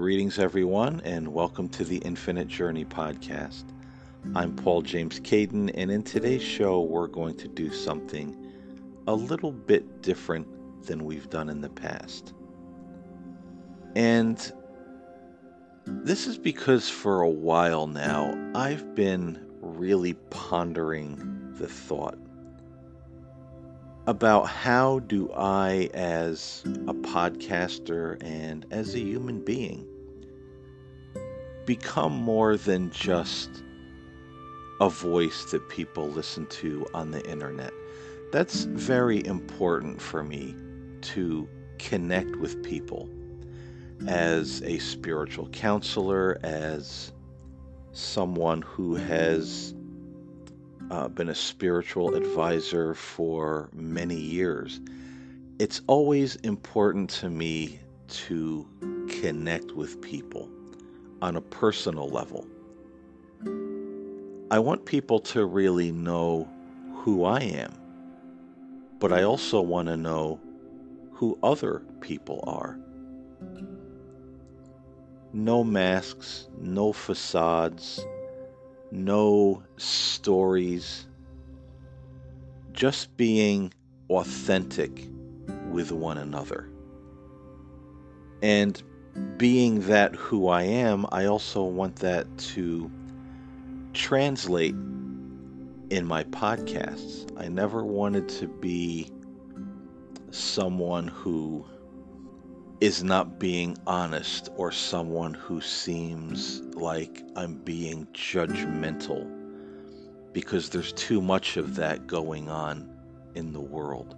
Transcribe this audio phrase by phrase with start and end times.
[0.00, 3.64] Greetings, everyone, and welcome to the Infinite Journey podcast.
[4.34, 8.34] I'm Paul James Caiden, and in today's show, we're going to do something
[9.06, 10.46] a little bit different
[10.86, 12.32] than we've done in the past.
[13.94, 14.38] And
[15.84, 22.16] this is because for a while now, I've been really pondering the thought
[24.06, 29.86] about how do I, as a podcaster and as a human being,
[31.70, 33.62] become more than just
[34.80, 37.72] a voice that people listen to on the internet.
[38.32, 40.56] That's very important for me
[41.02, 41.48] to
[41.78, 43.08] connect with people
[44.08, 47.12] as a spiritual counselor, as
[47.92, 49.72] someone who has
[50.90, 54.80] uh, been a spiritual advisor for many years,
[55.60, 58.66] it's always important to me to
[59.08, 60.50] connect with people
[61.22, 62.46] on a personal level.
[64.50, 66.48] I want people to really know
[66.94, 67.74] who I am,
[68.98, 70.40] but I also want to know
[71.12, 72.78] who other people are.
[75.32, 78.04] No masks, no facades
[78.90, 81.06] no stories,
[82.72, 83.72] just being
[84.08, 85.06] authentic
[85.70, 86.68] with one another.
[88.42, 88.82] And
[89.36, 92.90] being that who I am, I also want that to
[93.92, 94.74] translate
[95.90, 97.30] in my podcasts.
[97.36, 99.10] I never wanted to be
[100.30, 101.64] someone who
[102.80, 109.28] is not being honest or someone who seems like I'm being judgmental
[110.32, 112.88] because there's too much of that going on
[113.34, 114.16] in the world.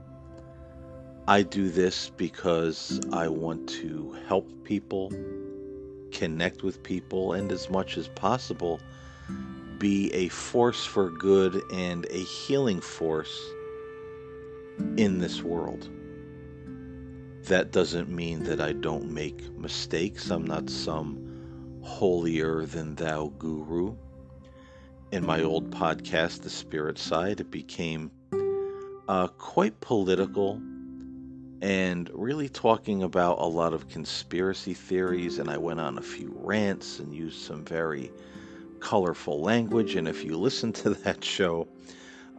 [1.29, 5.13] I do this because I want to help people,
[6.11, 8.81] connect with people, and as much as possible,
[9.79, 13.41] be a force for good and a healing force
[14.97, 15.89] in this world
[17.45, 20.31] that doesn't mean that I don't make mistakes.
[20.31, 23.97] I'm not some holier than thou guru.
[25.11, 28.11] In my old podcast, The Spirit Side, it became
[29.09, 30.63] uh, quite political
[31.63, 35.39] and really talking about a lot of conspiracy theories.
[35.39, 38.11] And I went on a few rants and used some very
[38.81, 39.95] colorful language.
[39.95, 41.69] And if you listen to that show,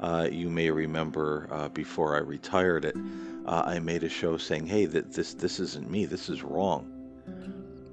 [0.02, 2.98] uh, you may remember uh, before I retired it,
[3.46, 6.06] uh, I made a show saying, "Hey, that this this isn't me.
[6.06, 6.90] This is wrong.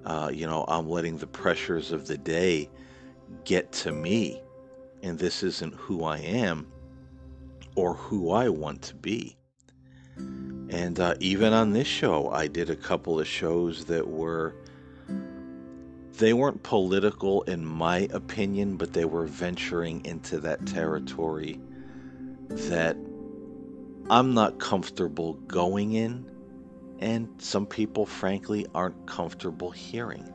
[0.05, 2.69] Uh, you know, I'm letting the pressures of the day
[3.45, 4.43] get to me,
[5.03, 6.67] and this isn't who I am
[7.77, 9.37] or who I want to be."
[10.71, 14.55] And uh, even on this show, I did a couple of shows that were
[16.19, 21.59] they weren't political in my opinion, but they were venturing into that territory
[22.49, 22.97] that
[24.11, 26.31] I'm not comfortable going in,
[26.99, 30.31] and some people, frankly, aren't comfortable hearing.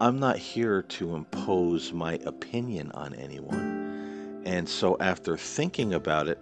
[0.00, 3.69] I'm not here to impose my opinion on anyone.
[4.44, 6.38] And so, after thinking about it,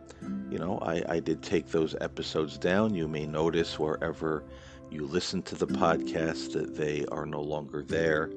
[0.50, 2.94] you know, I, I did take those episodes down.
[2.94, 4.44] You may notice wherever
[4.90, 8.30] you listen to the podcast that they are no longer there,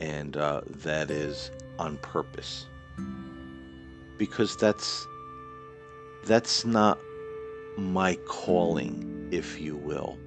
[0.00, 2.66] and uh, that is on purpose.
[4.18, 5.06] Because that's
[6.24, 6.98] that's not
[7.76, 10.18] my calling, if you will.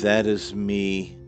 [0.00, 1.18] That is me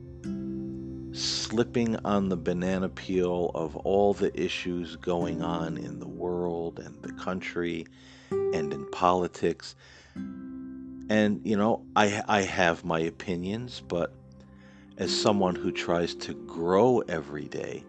[1.12, 7.00] slipping on the banana peel of all the issues going on in the world and
[7.02, 7.86] the country
[8.30, 9.74] and in politics.
[11.10, 14.12] And, you know, I, I have my opinions, but
[14.98, 17.84] as someone who tries to grow every day,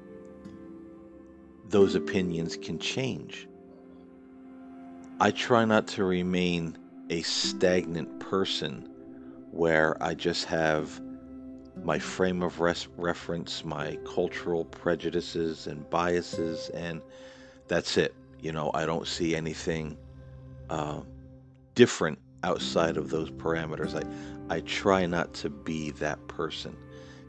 [1.67, 3.47] those opinions can change.
[5.19, 6.77] I try not to remain
[7.09, 8.89] a stagnant person
[9.51, 11.01] where I just have
[11.83, 17.01] my frame of res- reference, my cultural prejudices and biases, and
[17.67, 18.15] that's it.
[18.39, 19.97] You know, I don't see anything
[20.69, 21.01] uh,
[21.75, 23.95] different outside of those parameters.
[23.95, 26.75] I, I try not to be that person.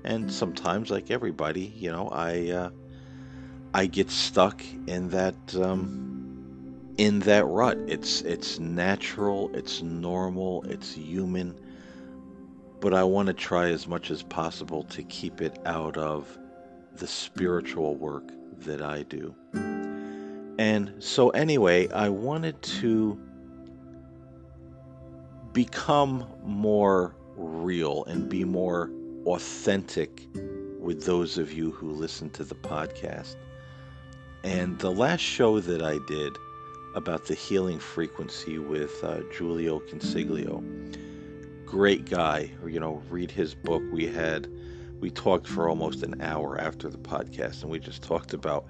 [0.04, 2.70] And sometimes, like everybody, you know, I uh,
[3.74, 7.78] I get stuck in that um, in that rut.
[7.86, 11.54] It's it's natural, it's normal, it's human.
[12.80, 16.38] But I want to try as much as possible to keep it out of
[16.96, 19.34] the spiritual work that I do.
[20.58, 23.18] And so anyway, I wanted to
[25.52, 28.90] become more real and be more
[29.26, 30.26] authentic
[30.78, 33.36] with those of you who listen to the podcast.
[34.44, 36.36] And the last show that I did
[36.94, 40.62] about the healing frequency with uh, Giulio Consiglio,
[41.70, 42.50] great guy.
[42.66, 43.82] You know, read his book.
[43.92, 44.48] We had,
[44.98, 48.66] we talked for almost an hour after the podcast, and we just talked about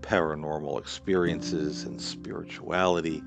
[0.00, 3.22] paranormal experiences and spirituality.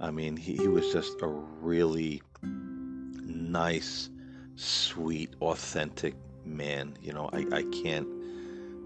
[0.00, 4.08] I mean, he, he was just a really nice,
[4.56, 6.14] sweet, authentic
[6.46, 6.96] man.
[7.02, 8.08] You know, I, I can't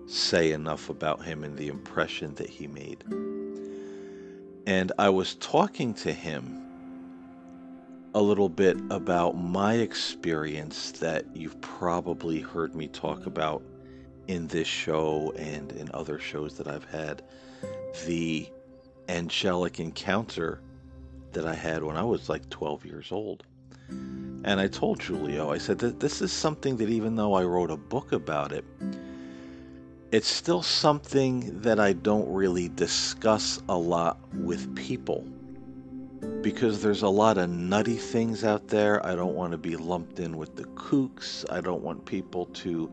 [0.07, 3.05] say enough about him and the impression that he made.
[4.67, 6.66] And I was talking to him
[8.17, 13.63] a little bit about my experience that you've probably heard me talk about
[14.27, 17.21] in this show and in other shows that I've had.
[18.07, 18.49] The
[19.11, 20.63] angelic encounter
[21.33, 23.43] that I had when I was like 12 years old.
[23.91, 27.71] And I told Giulio, I said that this is something that even though I wrote
[27.71, 28.65] a book about it,
[30.11, 35.27] it's still something that I don't really discuss a lot with people
[36.43, 39.05] because there's a lot of nutty things out there.
[39.05, 41.45] I don't want to be lumped in with the kooks.
[41.51, 42.93] I don't want people to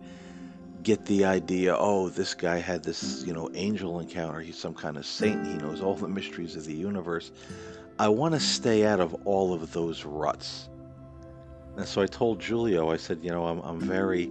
[0.84, 4.40] get the idea, oh, this guy had this, you know, angel encounter.
[4.42, 5.46] He's some kind of saint.
[5.48, 7.32] He knows all the mysteries of the universe.
[7.98, 10.70] I want to stay out of all of those ruts.
[11.78, 14.30] And so I told Giulio, I said, you know, I'm, I'm very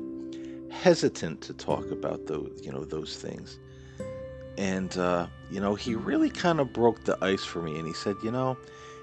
[0.70, 3.58] hesitant to talk about those, you know, those things.
[4.58, 7.78] And, uh, you know, he really kind of broke the ice for me.
[7.78, 8.56] And he said, you know,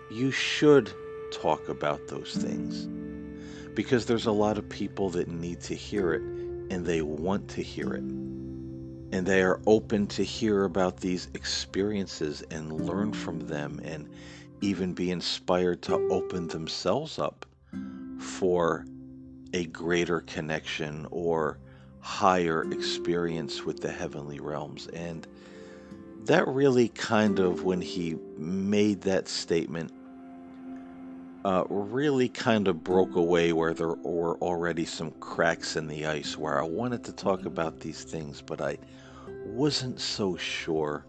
[0.09, 0.91] you should
[1.31, 2.87] talk about those things
[3.75, 7.61] because there's a lot of people that need to hear it and they want to
[7.61, 8.03] hear it.
[9.11, 14.09] And they are open to hear about these experiences and learn from them and
[14.61, 17.45] even be inspired to open themselves up
[18.19, 18.85] for
[19.53, 21.57] a greater connection or
[22.01, 24.87] higher experience with the heavenly realms.
[24.87, 25.27] And
[26.25, 29.91] that really kind of, when he made that statement,
[31.45, 36.37] uh, really kind of broke away where there were already some cracks in the ice
[36.37, 38.77] where I wanted to talk about these things, but I
[39.45, 41.05] wasn't so sure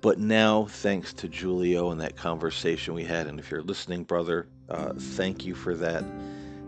[0.00, 4.48] but now, thanks to Giulio and that conversation we had, and if you're listening, brother,
[4.70, 6.04] uh, thank you for that.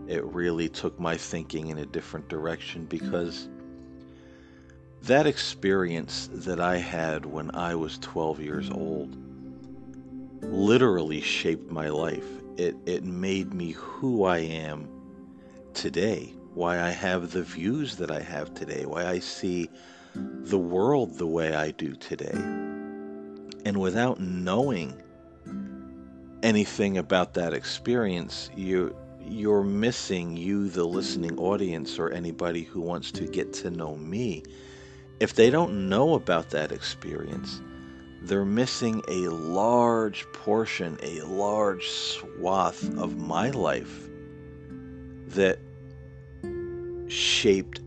[0.07, 3.49] It really took my thinking in a different direction because
[5.01, 9.17] that experience that I had when I was 12 years old
[10.65, 12.25] literally shaped my life.
[12.57, 14.87] It, it made me who I am
[15.73, 19.69] today, why I have the views that I have today, why I see
[20.15, 22.63] the world the way I do today
[23.65, 25.01] and without knowing
[26.41, 33.09] anything about that experience, you you're missing you the listening audience or anybody who wants
[33.09, 34.43] to get to know me.
[35.21, 37.61] If they don't know about that experience,
[38.23, 44.07] they're missing a large portion, a large swath of my life
[45.27, 45.59] that
[47.09, 47.81] shaped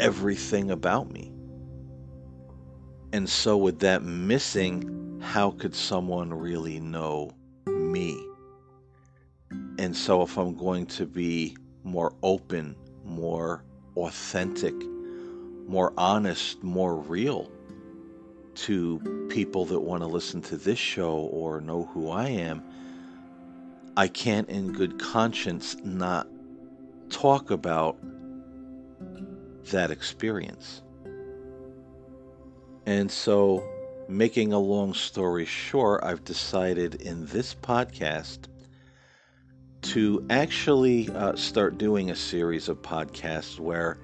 [0.00, 1.30] everything about me.
[3.12, 7.30] And so, with that missing, how could someone really know
[7.68, 8.20] me?
[9.78, 13.64] And so, if I'm going to be more open, more
[13.96, 14.74] authentic,
[15.68, 17.52] more honest, more real
[18.56, 22.62] to people that want to listen to this show or know who I am,
[23.96, 26.26] I can't, in good conscience, not
[27.10, 27.96] talk about
[29.70, 30.82] that experience.
[32.86, 33.66] And so,
[34.08, 38.48] making a long story short, I've decided in this podcast
[39.82, 43.98] to actually uh, start doing a series of podcasts where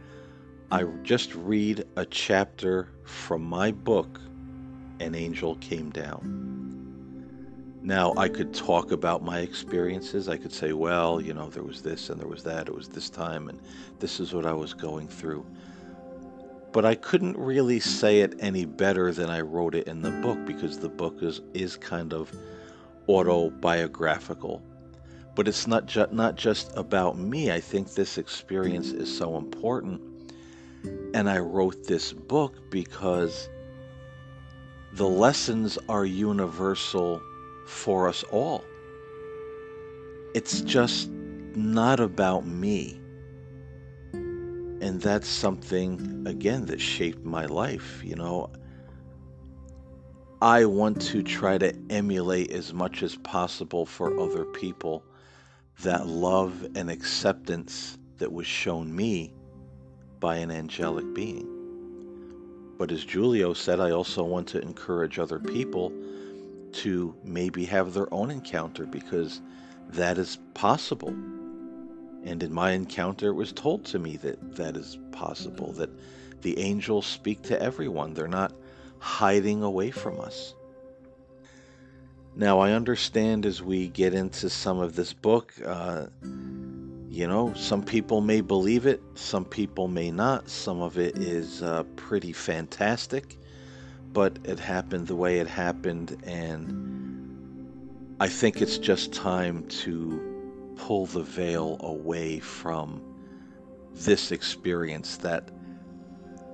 [0.71, 4.21] I just read a chapter from my book,
[5.00, 6.47] An Angel Came Down.
[7.83, 10.28] Now, I could talk about my experiences.
[10.28, 12.88] I could say, well, you know, there was this and there was that, it was
[12.88, 13.59] this time, and
[13.99, 15.45] this is what I was going through
[16.73, 20.38] but I couldn't really say it any better than I wrote it in the book
[20.47, 22.33] because the book is is kind of
[23.09, 24.62] autobiographical.
[25.35, 27.50] But it's not ju- not just about me.
[27.50, 30.00] I think this experience is so important.
[31.14, 33.49] And I wrote this book because
[34.93, 37.23] the lessons are universal
[37.67, 38.65] for us all.
[40.35, 41.11] It's just
[41.55, 43.01] not about me
[44.81, 48.49] and that's something again that shaped my life you know
[50.41, 55.05] i want to try to emulate as much as possible for other people
[55.81, 59.33] that love and acceptance that was shown me
[60.19, 61.60] by an angelic being.
[62.81, 65.93] But as Giulio said, I also want to encourage other people
[66.73, 69.43] to maybe have their own encounter because
[69.91, 71.11] that is possible.
[72.25, 75.91] And in my encounter, it was told to me that that is possible, that
[76.41, 78.15] the angels speak to everyone.
[78.15, 78.55] They're not
[78.99, 80.55] hiding away from us.
[82.35, 86.07] Now, I understand as we get into some of this book, uh,
[87.11, 90.49] you know, some people may believe it, some people may not.
[90.49, 93.37] Some of it is uh, pretty fantastic,
[94.12, 101.07] but it happened the way it happened, and I think it's just time to pull
[101.07, 103.02] the veil away from
[103.93, 105.50] this experience, that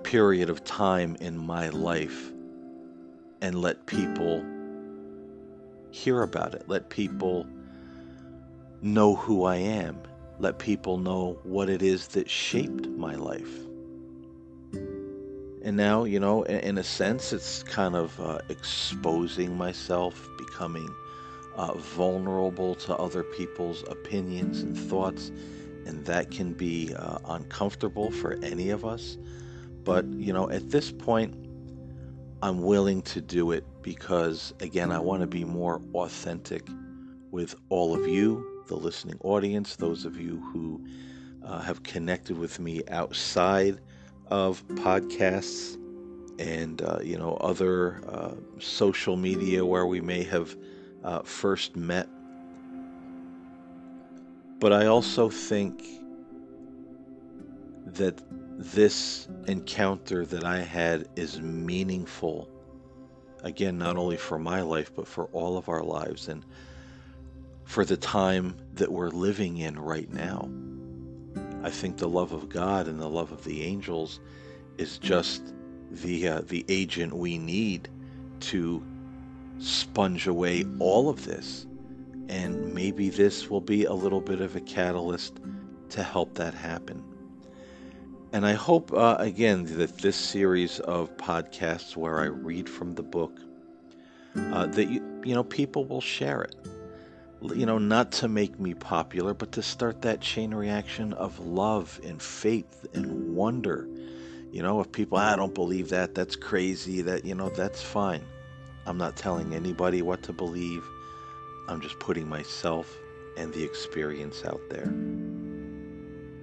[0.05, 2.33] period of time in my life,
[3.43, 4.43] and let people
[5.91, 6.67] hear about it.
[6.67, 7.47] Let people
[8.81, 10.01] know who I am.
[10.39, 13.51] Let people know what it is that shaped my life.
[15.63, 20.89] And now, you know, in, in a sense, it's kind of uh, exposing myself, becoming
[21.57, 25.31] uh, vulnerable to other people's opinions and thoughts.
[25.87, 29.17] And that can be uh, uncomfortable for any of us.
[29.85, 31.35] But, you know, at this point,
[32.43, 36.67] I'm willing to do it because, again, I want to be more authentic
[37.31, 40.81] with all of you, the listening audience, those of you who
[41.45, 43.79] uh, have connected with me outside
[44.29, 45.79] of podcasts
[46.39, 50.57] and, uh, you know, other uh, social media where we may have
[51.05, 52.09] uh, first met.
[54.59, 55.85] But I also think
[57.87, 58.21] that
[58.59, 62.49] this encounter that I had is meaningful.
[63.45, 66.45] Again, not only for my life, but for all of our lives and
[67.77, 70.49] for the time that we're living in right now.
[71.63, 74.19] I think the love of God and the love of the angels
[74.79, 75.53] is just
[75.91, 77.91] the uh, the agent we need
[78.49, 78.83] to
[79.59, 81.67] sponge away all of this.
[82.31, 85.39] And maybe this will be a little bit of a catalyst
[85.91, 87.05] to help that happen.
[88.33, 93.03] And I hope, uh, again, that this series of podcasts where I read from the
[93.03, 93.39] book,
[94.35, 96.55] uh, that you, you know, people will share it.
[97.43, 102.01] You know, not to make me popular, but to start that chain reaction of love
[102.03, 103.87] and faith and wonder.
[104.51, 108.23] You know, if people, I don't believe that, that's crazy, that, you know, that's fine.
[108.87, 110.83] I'm not telling anybody what to believe.
[111.69, 112.97] I'm just putting myself
[113.37, 114.87] and the experience out there.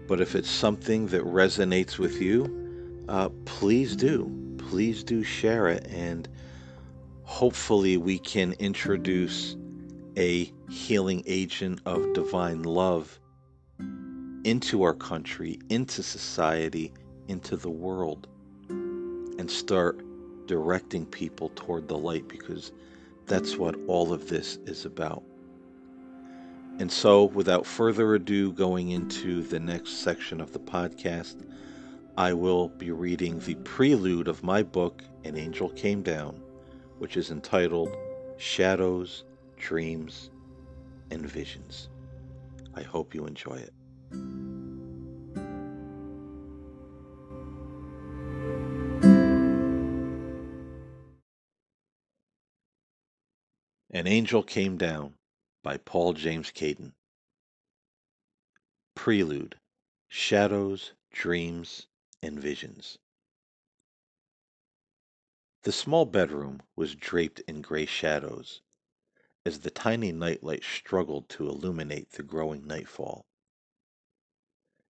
[0.08, 4.32] But if it's something that resonates with you, uh, please do.
[4.58, 5.88] Please do share it.
[5.88, 6.28] And
[7.24, 9.56] hopefully, we can introduce
[10.18, 13.20] a healing agent of divine love
[14.44, 16.94] into our country, into society,
[17.28, 18.28] into the world,
[18.70, 20.04] and start
[20.48, 22.72] directing people toward the light because
[23.26, 25.24] that's what all of this is about.
[26.80, 31.36] And so, without further ado, going into the next section of the podcast,
[32.18, 36.42] I will be reading the prelude of my book, An Angel Came Down,
[36.98, 37.96] which is entitled
[38.38, 39.24] Shadows,
[39.64, 40.30] Dreams,
[41.10, 41.88] and Visions.
[42.76, 43.74] I hope you enjoy it.
[53.92, 55.14] An Angel Came Down
[55.64, 56.92] by Paul James Caiden.
[58.96, 59.56] Prelude
[60.10, 61.88] Shadows, Dreams,
[62.22, 62.98] and Visions.
[65.62, 68.60] The small bedroom was draped in gray shadows
[69.46, 73.26] as the tiny nightlight struggled to illuminate the growing nightfall.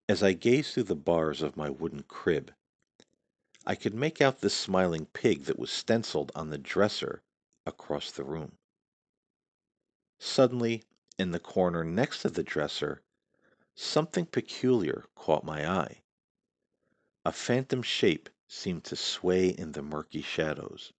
[0.09, 2.53] As I gazed through the bars of my wooden crib,
[3.65, 7.23] I could make out the smiling pig that was stenciled on the dresser
[7.65, 8.59] across the room.
[10.19, 10.85] Suddenly,
[11.19, 13.03] in the corner next to the dresser,
[13.75, 16.03] something peculiar caught my eye.
[17.25, 20.93] A phantom shape seemed to sway in the murky shadows.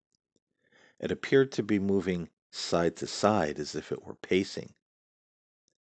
[0.99, 4.75] It appeared to be moving side to side as if it were pacing.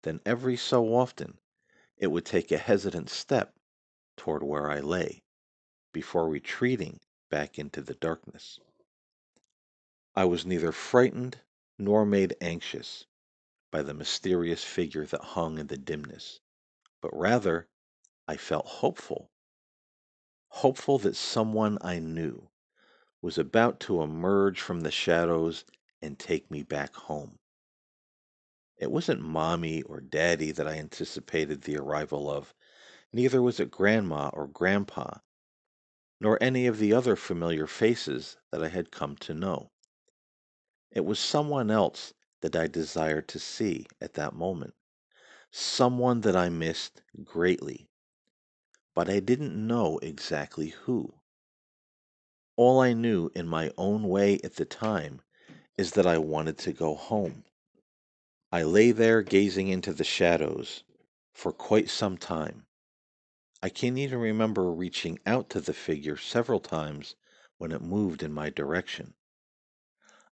[0.04, 1.40] Then every so often
[1.98, 3.56] it would take a hesitant step
[4.16, 5.24] toward where I lay,
[5.92, 7.00] before retreating
[7.30, 8.60] back into the darkness.
[10.16, 11.42] I was neither frightened
[11.78, 13.06] nor made anxious
[13.72, 16.40] by the mysterious figure that hung in the dimness,
[17.02, 17.68] but rather
[18.28, 19.32] I felt hopeful.
[20.50, 22.50] Hopeful that someone I knew
[23.22, 25.66] was about to emerge from the shadows
[26.02, 27.40] and take me back home.
[28.78, 32.54] It wasn't mommy or daddy that I anticipated the arrival of.
[33.12, 35.20] Neither was it Grandma or Grandpa,
[36.22, 39.72] nor any of the other familiar faces that I had come to know.
[40.92, 44.76] It was someone else that I desired to see at that moment,
[45.52, 47.90] someone that I missed greatly,
[48.94, 51.14] but I didn't know exactly who.
[52.56, 55.22] All I knew in my own way at the time
[55.80, 57.46] is that I wanted to go home.
[58.52, 60.84] I lay there gazing into the shadows
[61.34, 62.66] for quite some time.
[63.64, 67.16] I can even remember reaching out to the figure several times
[67.60, 69.14] when it moved in my direction.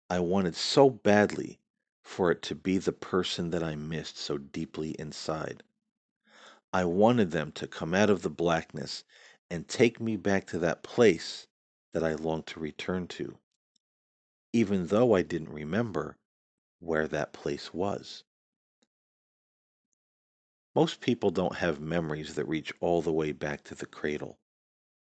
[0.09, 1.61] I wanted so badly
[2.03, 5.63] for it to be the person that I missed so deeply inside.
[6.73, 9.05] I wanted them to come out of the blackness
[9.49, 11.47] and take me back to that place
[11.93, 13.37] that I longed to return to,
[14.57, 16.17] even though I didn't remember
[16.79, 18.23] where that place was.
[20.73, 24.39] Most people don't have memories that reach all the way back to the cradle,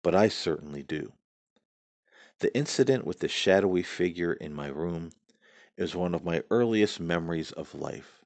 [0.02, 1.12] but I certainly do.
[2.40, 5.12] The incident with the shadowy figure in my room
[5.76, 8.25] is one of my earliest memories of life.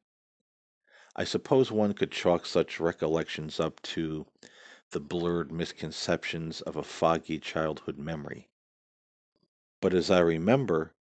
[1.15, 4.25] I suppose one could chalk such recollections up to
[4.93, 8.49] the blurred misconceptions of a foggy childhood memory.
[9.83, 10.95] But as I remember,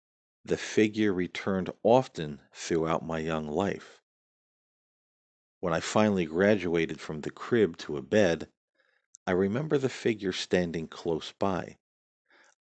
[0.48, 4.00] the figure returned often throughout my young life.
[5.60, 8.50] When I finally graduated from the crib to a bed,
[9.26, 11.76] I remember the figure standing close by.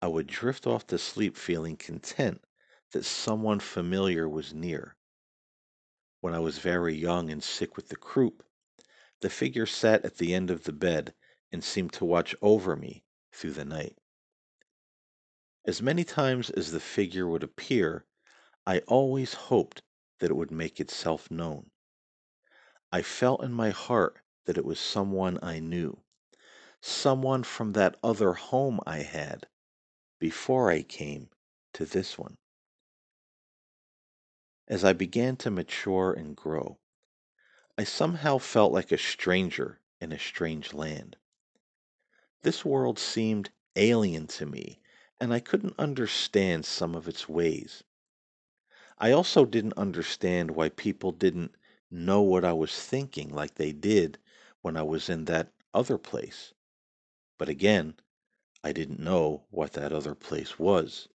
[0.02, 2.44] I would drift off to sleep feeling content
[2.92, 4.98] that someone familiar was near.
[6.20, 8.44] When I was very young and sick with the croup,
[9.22, 11.14] the figure sat at the end of the bed
[11.54, 13.98] and seemed to watch over me through the night.
[15.68, 18.06] As many times as the figure would appear,
[18.66, 19.82] I always hoped
[20.20, 21.72] that it would make itself known.
[22.90, 26.02] I felt in my heart that it was someone I knew,
[26.80, 29.50] someone from that other home I had
[30.20, 31.32] before I came
[31.74, 32.38] to this one.
[34.70, 36.80] As I began to mature and grow,
[37.78, 41.18] I somehow felt like a stranger in a strange land.
[42.44, 44.80] This world seemed alien to me,
[45.20, 47.84] and I couldn't understand some of its ways.
[49.00, 51.56] I also didn't understand why people didn't
[51.90, 54.18] know what I was thinking like they did
[54.62, 56.54] when I was in that other place.
[57.38, 57.96] But again,
[58.64, 61.08] I didn't know what that other place was.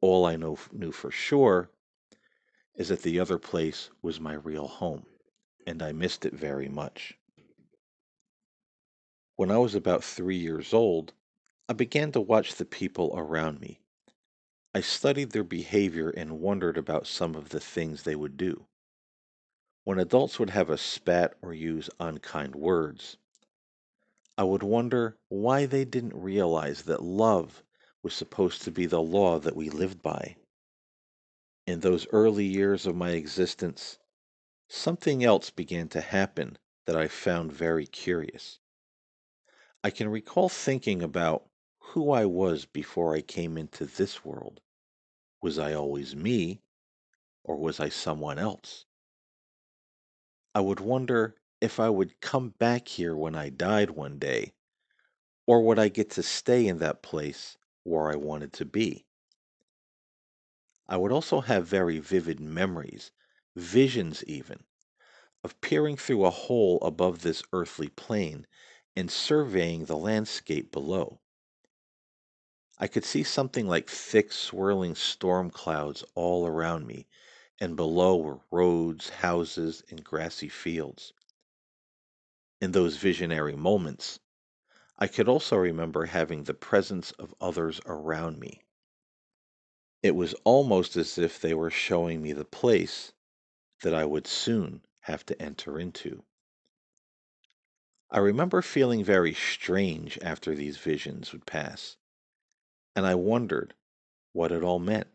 [0.00, 1.70] All I know, knew for sure
[2.74, 5.04] is that the other place was my real home,
[5.66, 7.18] and I missed it very much.
[9.36, 11.12] When I was about three years old,
[11.70, 13.80] I began to watch the people around me.
[14.74, 18.66] I studied their behavior and wondered about some of the things they would do.
[19.84, 23.18] When adults would have a spat or use unkind words,
[24.38, 27.62] I would wonder why they didn't realize that love
[28.02, 30.36] was supposed to be the law that we lived by.
[31.66, 33.98] In those early years of my existence,
[34.68, 38.58] something else began to happen that I found very curious.
[39.84, 41.47] I can recall thinking about
[41.92, 44.60] who I was before I came into this world.
[45.40, 46.62] Was I always me,
[47.44, 48.86] or was I someone else?
[50.54, 54.52] I would wonder if I would come back here when I died one day,
[55.46, 59.06] or would I get to stay in that place where I wanted to be?
[60.86, 63.12] I would also have very vivid memories,
[63.56, 64.64] visions even,
[65.44, 68.46] of peering through a hole above this earthly plane
[68.96, 71.20] and surveying the landscape below.
[72.80, 77.08] I could see something like thick swirling storm clouds all around me
[77.60, 81.12] and below were roads, houses, and grassy fields.
[82.60, 84.20] In those visionary moments,
[84.96, 88.62] I could also remember having the presence of others around me.
[90.02, 93.12] It was almost as if they were showing me the place
[93.82, 96.24] that I would soon have to enter into.
[98.10, 101.97] I remember feeling very strange after these visions would pass,
[102.96, 103.74] and I wondered
[104.32, 105.08] what it all meant.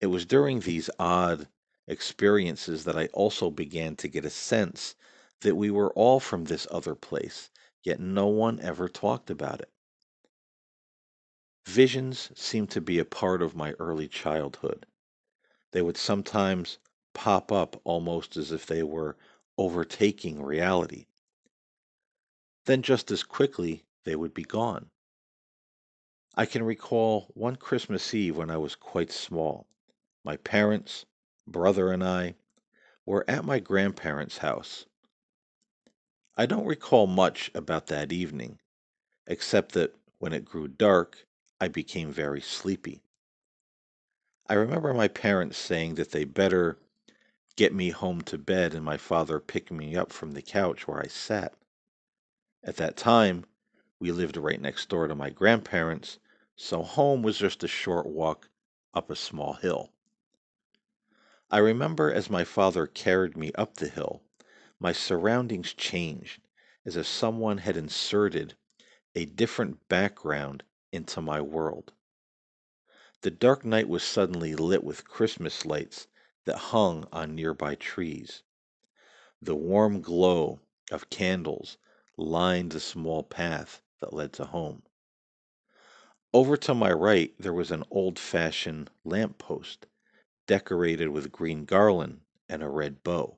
[0.00, 1.48] It was during these odd
[1.86, 4.94] experiences that I also began to get a sense
[5.40, 7.50] that we were all from this other place,
[7.82, 9.70] yet no one ever talked about it.
[11.66, 14.86] Visions seemed to be a part of my early childhood.
[15.70, 16.78] They would sometimes
[17.14, 19.16] pop up almost as if they were
[19.56, 21.06] overtaking reality.
[22.64, 24.90] Then, just as quickly, they would be gone.
[26.34, 29.66] I can recall one Christmas Eve when I was quite small.
[30.24, 31.04] My parents,
[31.46, 32.36] brother, and I
[33.04, 34.86] were at my grandparents' house.
[36.34, 38.60] I don't recall much about that evening,
[39.26, 41.26] except that when it grew dark,
[41.60, 43.02] I became very sleepy.
[44.46, 46.78] I remember my parents saying that they better
[47.56, 51.00] get me home to bed and my father picking me up from the couch where
[51.00, 51.52] I sat.
[52.64, 53.44] At that time,
[53.98, 56.18] we lived right next door to my grandparents,
[56.56, 58.48] so home was just a short walk
[58.94, 59.90] up a small hill.
[61.50, 64.22] I remember as my father carried me up the hill,
[64.78, 66.40] my surroundings changed
[66.84, 68.54] as if someone had inserted
[69.14, 71.92] a different background into my world.
[73.20, 76.08] The dark night was suddenly lit with Christmas lights
[76.44, 78.42] that hung on nearby trees.
[79.40, 80.60] The warm glow
[80.90, 81.78] of candles
[82.16, 84.82] lined the small path that led to home.
[86.34, 89.86] Over to my right, there was an old fashioned lamp post
[90.46, 93.36] decorated with green garland and a red bow.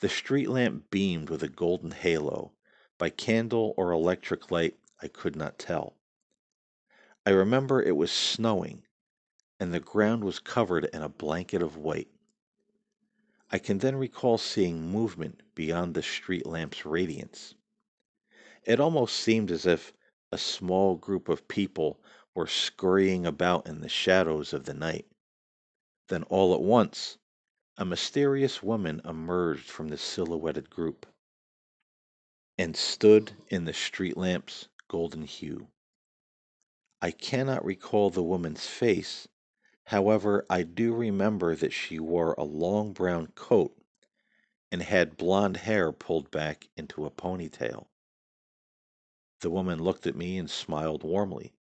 [0.00, 2.52] The street lamp beamed with a golden halo.
[2.96, 5.96] By candle or electric light, I could not tell.
[7.26, 8.86] I remember it was snowing,
[9.60, 12.08] and the ground was covered in a blanket of white.
[13.50, 17.54] I can then recall seeing movement beyond the street lamp's radiance.
[18.64, 19.92] It almost seemed as if
[20.34, 22.00] a small group of people
[22.34, 25.06] were scurrying about in the shadows of the night.
[26.08, 27.18] Then all at once,
[27.76, 31.06] a mysterious woman emerged from the silhouetted group
[32.58, 35.68] and stood in the street lamp's golden hue.
[37.00, 39.28] I cannot recall the woman's face,
[39.84, 43.78] however, I do remember that she wore a long brown coat
[44.72, 47.86] and had blonde hair pulled back into a ponytail.
[49.40, 51.54] The woman looked at me and smiled warmly.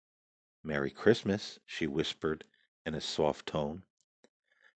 [0.64, 2.44] Merry Christmas, she whispered
[2.86, 3.84] in a soft tone,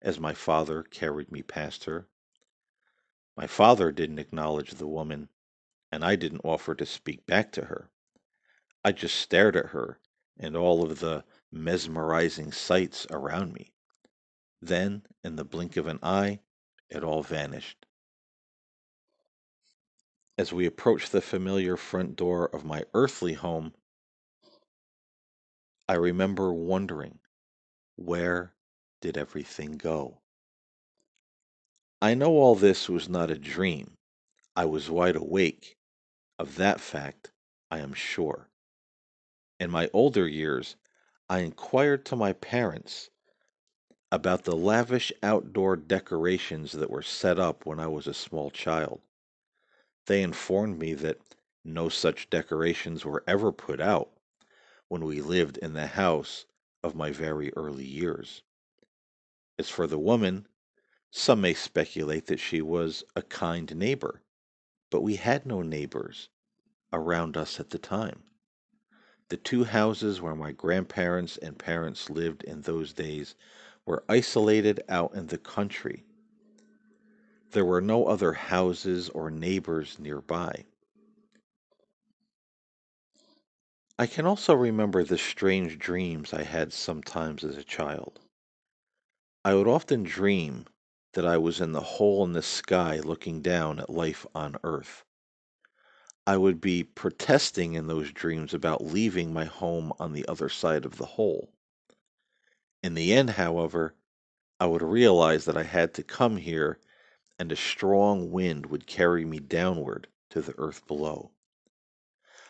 [0.00, 2.06] as my father carried me past her.
[3.36, 5.28] My father didn't acknowledge the woman,
[5.90, 7.90] and I didn't offer to speak back to her.
[8.84, 9.98] I just stared at her
[10.38, 13.72] and all of the mesmerizing sights around me.
[14.60, 16.40] Then, in the blink of an eye,
[16.88, 17.83] it all vanished.
[20.36, 23.72] As we approached the familiar front door of my earthly home,
[25.88, 27.20] I remember wondering,
[27.94, 28.52] where
[29.00, 30.22] did everything go?
[32.02, 33.96] I know all this was not a dream.
[34.56, 35.78] I was wide awake.
[36.36, 37.30] Of that fact,
[37.70, 38.50] I am sure.
[39.60, 40.74] In my older years,
[41.28, 43.10] I inquired to my parents
[44.10, 49.00] about the lavish outdoor decorations that were set up when I was a small child.
[50.06, 51.20] They informed me that
[51.64, 54.10] no such decorations were ever put out
[54.88, 56.44] when we lived in the house
[56.82, 58.42] of my very early years.
[59.58, 60.46] As for the woman,
[61.10, 64.20] some may speculate that she was a kind neighbor,
[64.90, 66.28] but we had no neighbors
[66.92, 68.24] around us at the time.
[69.28, 73.36] The two houses where my grandparents and parents lived in those days
[73.86, 76.04] were isolated out in the country.
[77.54, 80.64] There were no other houses or neighbors nearby.
[83.96, 88.18] I can also remember the strange dreams I had sometimes as a child.
[89.44, 90.66] I would often dream
[91.12, 95.04] that I was in the hole in the sky looking down at life on earth.
[96.26, 100.84] I would be protesting in those dreams about leaving my home on the other side
[100.84, 101.52] of the hole.
[102.82, 103.94] In the end, however,
[104.58, 106.80] I would realize that I had to come here
[107.44, 111.30] and a strong wind would carry me downward to the earth below.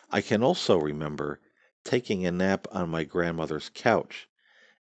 [0.09, 1.41] I can also remember
[1.83, 4.29] taking a nap on my grandmother's couch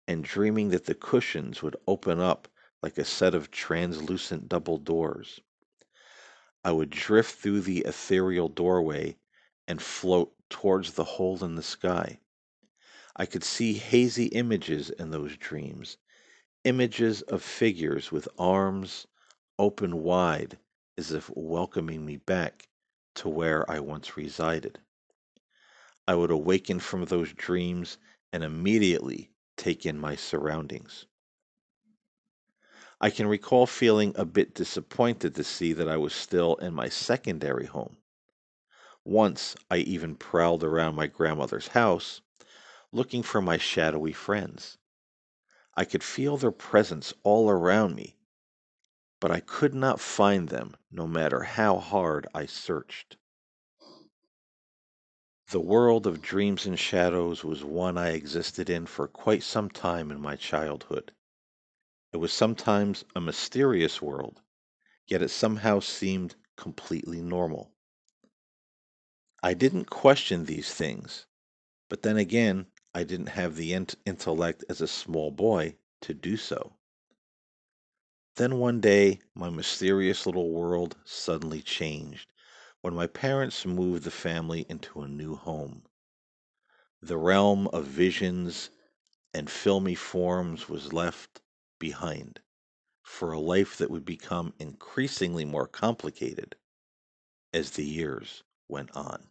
[0.09, 2.49] and dreaming that the cushions would open up
[2.83, 5.39] like a set of translucent double doors.
[6.61, 9.15] I would drift through the ethereal doorway
[9.65, 12.19] and float towards the hole in the sky.
[13.15, 15.95] I could see hazy images in those dreams,
[16.65, 19.07] images of figures with arms
[19.61, 20.57] open wide
[20.97, 22.67] as if welcoming me back
[23.13, 24.79] to where I once resided.
[26.07, 27.99] I would awaken from those dreams
[28.33, 31.05] and immediately take in my surroundings.
[32.99, 36.89] I can recall feeling a bit disappointed to see that I was still in my
[36.89, 37.97] secondary home.
[39.05, 42.21] Once I even prowled around my grandmother's house
[42.91, 44.79] looking for my shadowy friends.
[45.77, 48.17] I could feel their presence all around me,
[49.21, 53.17] but I could not find them no matter how hard I searched.
[55.51, 60.09] The world of dreams and shadows was one I existed in for quite some time
[60.09, 61.13] in my childhood.
[62.11, 64.41] It was sometimes a mysterious world,
[65.05, 67.71] yet it somehow seemed completely normal.
[69.43, 71.27] I didn't question these things,
[71.89, 76.75] but then again, I didn't have the intellect as a small boy to do so.
[78.35, 82.31] Then one day, my mysterious little world suddenly changed
[82.79, 85.83] when my parents moved the family into a new home.
[87.01, 88.69] The realm of visions
[89.33, 91.41] and filmy forms was left
[91.77, 92.39] behind
[93.03, 96.55] for a life that would become increasingly more complicated
[97.53, 99.29] as the years went on.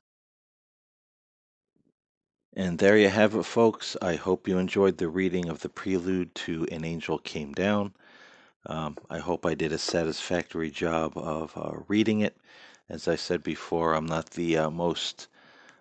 [2.53, 3.97] And there you have it, folks.
[4.03, 7.95] I hope you enjoyed the reading of the prelude to An Angel Came Down.
[8.67, 12.37] Um, I hope I did a satisfactory job of uh, reading it.
[12.89, 15.29] As I said before, I'm not the uh, most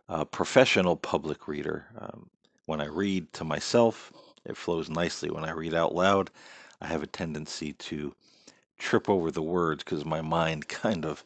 [0.07, 1.87] uh, professional public reader.
[1.97, 2.29] Um,
[2.65, 4.13] when I read to myself,
[4.45, 5.29] it flows nicely.
[5.29, 6.29] When I read out loud,
[6.79, 8.15] I have a tendency to
[8.77, 11.25] trip over the words because my mind kind of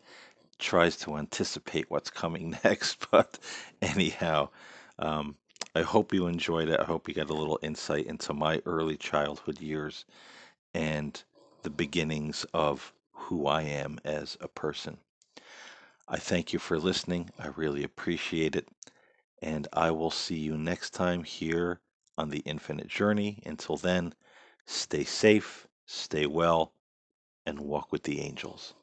[0.57, 3.05] tries to anticipate what's coming next.
[3.11, 3.37] But
[3.81, 4.49] anyhow,
[4.97, 5.35] um,
[5.75, 6.79] I hope you enjoyed it.
[6.79, 10.05] I hope you got a little insight into my early childhood years
[10.73, 11.21] and
[11.63, 14.97] the beginnings of who I am as a person.
[16.07, 17.29] I thank you for listening.
[17.39, 18.67] I really appreciate it.
[19.41, 21.79] And I will see you next time here
[22.17, 23.41] on the Infinite Journey.
[23.45, 24.13] Until then,
[24.65, 26.73] stay safe, stay well,
[27.45, 28.73] and walk with the angels.